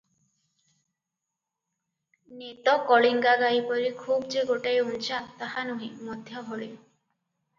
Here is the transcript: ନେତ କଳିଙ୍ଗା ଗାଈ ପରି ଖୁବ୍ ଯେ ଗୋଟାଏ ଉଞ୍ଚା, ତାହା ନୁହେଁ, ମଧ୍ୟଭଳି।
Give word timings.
ନେତ 2.39 2.73
କଳିଙ୍ଗା 2.87 3.35
ଗାଈ 3.43 3.61
ପରି 3.67 3.91
ଖୁବ୍ 4.01 4.25
ଯେ 4.37 4.45
ଗୋଟାଏ 4.53 4.79
ଉଞ୍ଚା, 4.87 5.21
ତାହା 5.43 5.67
ନୁହେଁ, 5.71 5.91
ମଧ୍ୟଭଳି। 6.09 6.71